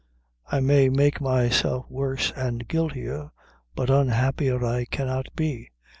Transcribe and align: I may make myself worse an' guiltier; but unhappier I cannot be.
I 0.51 0.61
may 0.61 0.89
make 0.89 1.21
myself 1.21 1.85
worse 1.87 2.31
an' 2.31 2.63
guiltier; 2.67 3.29
but 3.75 3.91
unhappier 3.91 4.65
I 4.65 4.85
cannot 4.85 5.27
be. 5.35 5.69